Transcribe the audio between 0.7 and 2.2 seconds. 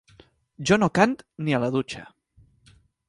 no cant ni a la dutxa.